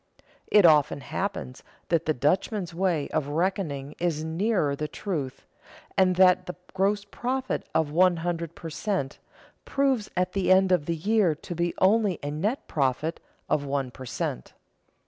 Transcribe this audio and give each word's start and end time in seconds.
It 0.47 0.65
often 0.65 1.01
happens 1.01 1.61
that 1.89 2.07
the 2.07 2.13
Dutchman's 2.15 2.73
way 2.73 3.07
of 3.09 3.27
reckoning 3.27 3.93
is 3.99 4.23
nearer 4.23 4.75
the 4.75 4.87
truth, 4.87 5.45
and 5.95 6.15
that 6.15 6.47
the 6.47 6.55
gross 6.73 7.05
profit 7.05 7.69
of 7.75 7.91
one 7.91 8.17
hundred 8.25 8.55
per 8.55 8.71
cent. 8.71 9.19
proves 9.63 10.09
at 10.17 10.33
the 10.33 10.51
end 10.51 10.71
of 10.71 10.87
the 10.87 10.95
year 10.95 11.35
to 11.35 11.53
be 11.53 11.75
only 11.77 12.17
a 12.23 12.31
net 12.31 12.67
profit 12.67 13.19
of 13.47 13.63
one 13.63 13.91
per 13.91 14.07
cent. 14.07 14.55